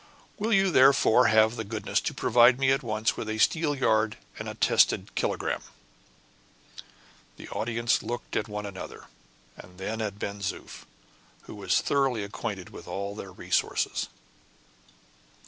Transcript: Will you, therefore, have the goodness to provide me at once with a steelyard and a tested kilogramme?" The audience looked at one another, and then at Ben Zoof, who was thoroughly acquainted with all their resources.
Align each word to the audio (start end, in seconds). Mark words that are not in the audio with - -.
Will 0.39 0.51
you, 0.51 0.71
therefore, 0.71 1.27
have 1.27 1.55
the 1.57 1.63
goodness 1.63 1.99
to 2.01 2.13
provide 2.15 2.57
me 2.57 2.71
at 2.71 2.81
once 2.81 3.15
with 3.15 3.29
a 3.29 3.37
steelyard 3.37 4.17
and 4.39 4.49
a 4.49 4.55
tested 4.55 5.13
kilogramme?" 5.13 5.61
The 7.37 7.47
audience 7.49 8.01
looked 8.01 8.35
at 8.35 8.47
one 8.47 8.65
another, 8.65 9.05
and 9.55 9.77
then 9.77 10.01
at 10.01 10.17
Ben 10.17 10.39
Zoof, 10.39 10.85
who 11.43 11.53
was 11.53 11.81
thoroughly 11.81 12.23
acquainted 12.23 12.71
with 12.71 12.87
all 12.87 13.13
their 13.13 13.31
resources. 13.31 14.09